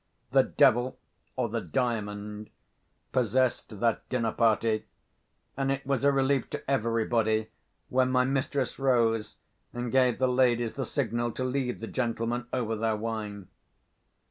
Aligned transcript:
The 0.31 0.41
Devil 0.41 0.97
(or 1.35 1.47
the 1.49 1.61
Diamond) 1.61 2.49
possessed 3.11 3.79
that 3.81 4.09
dinner 4.09 4.31
party; 4.31 4.87
and 5.55 5.71
it 5.71 5.85
was 5.85 6.03
a 6.03 6.11
relief 6.11 6.49
to 6.49 6.63
everybody 6.67 7.49
when 7.89 8.09
my 8.09 8.23
mistress 8.23 8.79
rose, 8.79 9.35
and 9.73 9.91
gave 9.91 10.17
the 10.17 10.27
ladies 10.27 10.73
the 10.73 10.87
signal 10.87 11.31
to 11.33 11.43
leave 11.43 11.81
the 11.81 11.85
gentlemen 11.87 12.47
over 12.51 12.75
their 12.75 12.95
wine. 12.95 13.49